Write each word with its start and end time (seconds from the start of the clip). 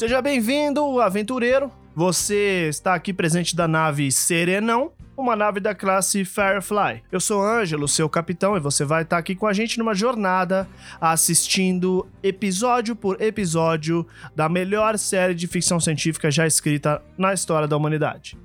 Seja 0.00 0.22
bem-vindo, 0.22 0.98
aventureiro. 0.98 1.70
Você 1.94 2.68
está 2.70 2.94
aqui 2.94 3.12
presente 3.12 3.54
da 3.54 3.68
nave 3.68 4.10
Serenão, 4.10 4.92
uma 5.14 5.36
nave 5.36 5.60
da 5.60 5.74
classe 5.74 6.24
Firefly. 6.24 7.02
Eu 7.12 7.20
sou 7.20 7.44
Ângelo, 7.44 7.86
seu 7.86 8.08
capitão, 8.08 8.56
e 8.56 8.60
você 8.60 8.82
vai 8.82 9.02
estar 9.02 9.18
aqui 9.18 9.34
com 9.34 9.46
a 9.46 9.52
gente 9.52 9.78
numa 9.78 9.94
jornada 9.94 10.66
assistindo 10.98 12.08
episódio 12.22 12.96
por 12.96 13.20
episódio 13.20 14.06
da 14.34 14.48
melhor 14.48 14.96
série 14.96 15.34
de 15.34 15.46
ficção 15.46 15.78
científica 15.78 16.30
já 16.30 16.46
escrita 16.46 17.02
na 17.18 17.34
história 17.34 17.68
da 17.68 17.76
humanidade. 17.76 18.38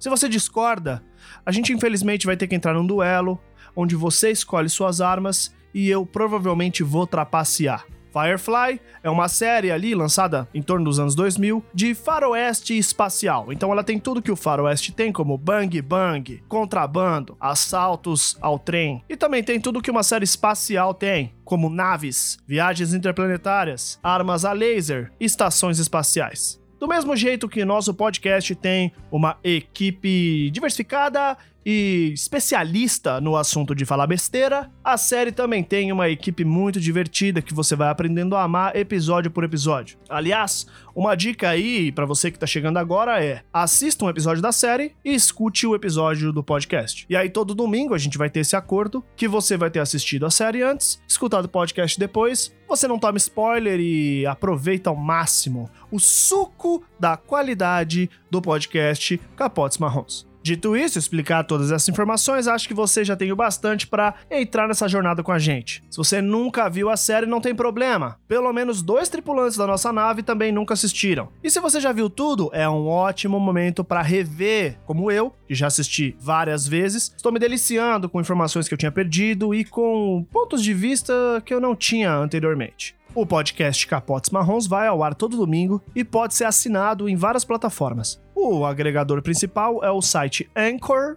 Se 0.00 0.08
você 0.08 0.30
discorda, 0.30 1.02
a 1.44 1.52
gente 1.52 1.74
infelizmente 1.74 2.24
vai 2.24 2.38
ter 2.38 2.46
que 2.46 2.54
entrar 2.54 2.72
num 2.72 2.86
duelo 2.86 3.38
onde 3.76 3.94
você 3.94 4.30
escolhe 4.30 4.70
suas 4.70 5.02
armas 5.02 5.54
e 5.74 5.90
eu 5.90 6.06
provavelmente 6.06 6.82
vou 6.82 7.06
trapacear. 7.06 7.84
Firefly 8.12 8.80
é 9.02 9.08
uma 9.08 9.28
série 9.28 9.70
ali 9.70 9.94
lançada 9.94 10.46
em 10.52 10.60
torno 10.60 10.84
dos 10.84 10.98
anos 10.98 11.14
2000 11.14 11.64
de 11.72 11.94
faroeste 11.94 12.76
espacial. 12.76 13.52
Então 13.52 13.72
ela 13.72 13.82
tem 13.82 13.98
tudo 13.98 14.20
que 14.20 14.30
o 14.30 14.36
faroeste 14.36 14.92
tem, 14.92 15.10
como 15.10 15.38
bang 15.38 15.80
bang, 15.80 16.42
contrabando, 16.46 17.36
assaltos 17.40 18.36
ao 18.40 18.58
trem. 18.58 19.02
E 19.08 19.16
também 19.16 19.42
tem 19.42 19.60
tudo 19.60 19.80
que 19.80 19.90
uma 19.90 20.02
série 20.02 20.24
espacial 20.24 20.92
tem, 20.92 21.32
como 21.44 21.70
naves, 21.70 22.38
viagens 22.46 22.92
interplanetárias, 22.92 23.98
armas 24.02 24.44
a 24.44 24.52
laser, 24.52 25.10
estações 25.18 25.78
espaciais. 25.78 26.60
Do 26.82 26.88
mesmo 26.88 27.14
jeito 27.14 27.48
que 27.48 27.64
nosso 27.64 27.94
podcast 27.94 28.56
tem 28.56 28.92
uma 29.08 29.38
equipe 29.44 30.50
diversificada 30.50 31.38
e 31.64 32.10
especialista 32.14 33.20
no 33.20 33.36
assunto 33.36 33.74
de 33.74 33.84
falar 33.84 34.06
besteira, 34.06 34.70
a 34.82 34.96
série 34.96 35.32
também 35.32 35.62
tem 35.62 35.92
uma 35.92 36.08
equipe 36.08 36.44
muito 36.44 36.80
divertida 36.80 37.42
que 37.42 37.54
você 37.54 37.76
vai 37.76 37.88
aprendendo 37.88 38.36
a 38.36 38.42
amar 38.42 38.76
episódio 38.76 39.30
por 39.30 39.44
episódio. 39.44 39.98
Aliás, 40.08 40.66
uma 40.94 41.14
dica 41.14 41.48
aí 41.48 41.90
para 41.92 42.04
você 42.04 42.30
que 42.30 42.38
tá 42.38 42.46
chegando 42.46 42.78
agora 42.78 43.22
é: 43.22 43.42
assista 43.52 44.04
um 44.04 44.10
episódio 44.10 44.42
da 44.42 44.52
série 44.52 44.94
e 45.04 45.14
escute 45.14 45.66
o 45.66 45.74
episódio 45.74 46.32
do 46.32 46.42
podcast. 46.42 47.06
E 47.08 47.16
aí 47.16 47.30
todo 47.30 47.54
domingo 47.54 47.94
a 47.94 47.98
gente 47.98 48.18
vai 48.18 48.28
ter 48.28 48.40
esse 48.40 48.56
acordo 48.56 49.04
que 49.16 49.28
você 49.28 49.56
vai 49.56 49.70
ter 49.70 49.80
assistido 49.80 50.26
a 50.26 50.30
série 50.30 50.62
antes, 50.62 51.00
escutado 51.06 51.46
o 51.46 51.48
podcast 51.48 51.98
depois, 51.98 52.54
você 52.68 52.88
não 52.88 52.98
toma 52.98 53.18
spoiler 53.18 53.78
e 53.80 54.26
aproveita 54.26 54.90
ao 54.90 54.96
máximo 54.96 55.70
o 55.90 55.98
suco 55.98 56.82
da 56.98 57.16
qualidade 57.16 58.08
do 58.30 58.40
podcast 58.40 59.20
Capotes 59.36 59.78
Marrons. 59.78 60.31
Dito 60.42 60.76
isso, 60.76 60.98
explicar 60.98 61.44
todas 61.44 61.70
essas 61.70 61.88
informações, 61.88 62.48
acho 62.48 62.66
que 62.66 62.74
você 62.74 63.04
já 63.04 63.14
tem 63.14 63.30
o 63.30 63.36
bastante 63.36 63.86
para 63.86 64.14
entrar 64.30 64.66
nessa 64.66 64.88
jornada 64.88 65.22
com 65.22 65.30
a 65.30 65.38
gente. 65.38 65.84
Se 65.88 65.96
você 65.96 66.20
nunca 66.20 66.68
viu 66.68 66.90
a 66.90 66.96
série, 66.96 67.26
não 67.26 67.40
tem 67.40 67.54
problema. 67.54 68.18
Pelo 68.26 68.52
menos 68.52 68.82
dois 68.82 69.08
tripulantes 69.08 69.56
da 69.56 69.66
nossa 69.66 69.92
nave 69.92 70.22
também 70.22 70.50
nunca 70.50 70.74
assistiram. 70.74 71.28
E 71.42 71.50
se 71.50 71.60
você 71.60 71.80
já 71.80 71.92
viu 71.92 72.10
tudo, 72.10 72.50
é 72.52 72.68
um 72.68 72.88
ótimo 72.88 73.38
momento 73.38 73.84
para 73.84 74.02
rever, 74.02 74.78
como 74.84 75.10
eu, 75.10 75.32
que 75.46 75.54
já 75.54 75.68
assisti 75.68 76.16
várias 76.18 76.66
vezes. 76.66 77.12
Estou 77.16 77.30
me 77.30 77.38
deliciando 77.38 78.08
com 78.08 78.20
informações 78.20 78.66
que 78.66 78.74
eu 78.74 78.78
tinha 78.78 78.92
perdido 78.92 79.54
e 79.54 79.64
com 79.64 80.26
pontos 80.30 80.62
de 80.62 80.74
vista 80.74 81.12
que 81.44 81.54
eu 81.54 81.60
não 81.60 81.76
tinha 81.76 82.12
anteriormente. 82.12 82.96
O 83.14 83.26
podcast 83.26 83.86
Capotes 83.86 84.30
Marrons 84.30 84.66
vai 84.66 84.86
ao 84.86 85.02
ar 85.02 85.14
todo 85.14 85.36
domingo 85.36 85.82
e 85.94 86.02
pode 86.02 86.34
ser 86.34 86.44
assinado 86.44 87.10
em 87.10 87.14
várias 87.14 87.44
plataformas. 87.44 88.21
O 88.44 88.66
agregador 88.66 89.22
principal 89.22 89.84
é 89.84 89.90
o 89.92 90.02
site 90.02 90.50
anchor.fm 90.56 91.14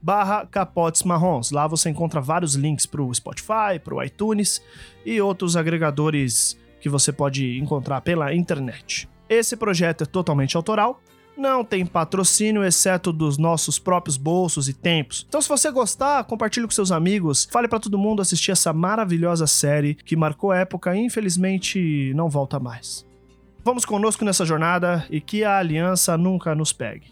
barra 0.00 0.46
capotes 0.46 1.02
marrons. 1.02 1.50
Lá 1.50 1.66
você 1.66 1.90
encontra 1.90 2.20
vários 2.20 2.54
links 2.54 2.86
para 2.86 3.02
o 3.02 3.12
Spotify, 3.12 3.80
para 3.82 3.96
o 3.96 4.00
iTunes 4.00 4.62
e 5.04 5.20
outros 5.20 5.56
agregadores 5.56 6.56
que 6.80 6.88
você 6.88 7.12
pode 7.12 7.58
encontrar 7.58 8.00
pela 8.02 8.32
internet. 8.32 9.08
Esse 9.28 9.56
projeto 9.56 10.04
é 10.04 10.06
totalmente 10.06 10.56
autoral, 10.56 11.02
não 11.36 11.64
tem 11.64 11.84
patrocínio, 11.84 12.62
exceto 12.62 13.12
dos 13.12 13.36
nossos 13.36 13.76
próprios 13.76 14.16
bolsos 14.16 14.68
e 14.68 14.72
tempos. 14.72 15.26
Então, 15.28 15.42
se 15.42 15.48
você 15.48 15.68
gostar, 15.68 16.22
compartilhe 16.22 16.64
com 16.64 16.72
seus 16.72 16.92
amigos, 16.92 17.48
fale 17.50 17.66
para 17.66 17.80
todo 17.80 17.98
mundo 17.98 18.22
assistir 18.22 18.52
essa 18.52 18.72
maravilhosa 18.72 19.48
série 19.48 19.96
que 19.96 20.14
marcou 20.14 20.52
época 20.52 20.94
e 20.94 21.00
infelizmente 21.00 22.12
não 22.14 22.28
volta 22.28 22.60
mais. 22.60 23.04
Vamos 23.64 23.86
conosco 23.86 24.26
nessa 24.26 24.44
jornada 24.44 25.06
e 25.08 25.22
que 25.22 25.42
a 25.42 25.56
aliança 25.56 26.18
nunca 26.18 26.54
nos 26.54 26.70
pegue. 26.70 27.06